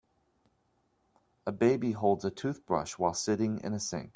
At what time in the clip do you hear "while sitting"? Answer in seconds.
2.97-3.59